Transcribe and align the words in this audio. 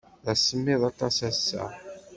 D 0.25 0.27
asemmiḍ 0.33 0.81
aṭas 0.91 1.17
ass-a. 1.29 1.63